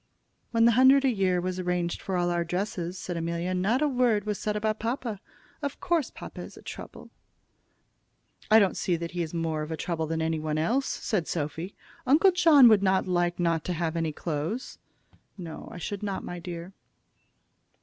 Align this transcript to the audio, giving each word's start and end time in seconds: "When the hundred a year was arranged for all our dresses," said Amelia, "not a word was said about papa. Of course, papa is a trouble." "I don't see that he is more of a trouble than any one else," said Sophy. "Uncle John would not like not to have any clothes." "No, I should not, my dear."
"When 0.49 0.65
the 0.65 0.71
hundred 0.71 1.05
a 1.05 1.11
year 1.11 1.39
was 1.39 1.59
arranged 1.59 2.01
for 2.01 2.17
all 2.17 2.31
our 2.31 2.43
dresses," 2.43 2.97
said 2.97 3.15
Amelia, 3.17 3.53
"not 3.53 3.83
a 3.83 3.87
word 3.87 4.25
was 4.25 4.39
said 4.39 4.55
about 4.55 4.79
papa. 4.79 5.21
Of 5.61 5.79
course, 5.79 6.09
papa 6.09 6.41
is 6.41 6.57
a 6.57 6.63
trouble." 6.63 7.11
"I 8.49 8.57
don't 8.57 8.75
see 8.75 8.95
that 8.95 9.11
he 9.11 9.21
is 9.21 9.31
more 9.31 9.61
of 9.61 9.69
a 9.71 9.77
trouble 9.77 10.07
than 10.07 10.19
any 10.19 10.39
one 10.39 10.57
else," 10.57 10.87
said 10.87 11.27
Sophy. 11.27 11.75
"Uncle 12.07 12.31
John 12.31 12.67
would 12.67 12.81
not 12.81 13.05
like 13.05 13.39
not 13.39 13.63
to 13.65 13.73
have 13.73 13.95
any 13.95 14.11
clothes." 14.11 14.79
"No, 15.37 15.69
I 15.71 15.77
should 15.77 16.01
not, 16.01 16.23
my 16.23 16.39
dear." 16.39 16.73